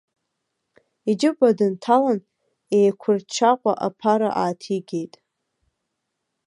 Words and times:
Иџьыба 1.09 1.49
дынҭалан, 1.57 2.19
еиқәырчаҟәа 2.77 3.73
аԥара 3.87 4.29
ааҭигеит. 4.41 5.13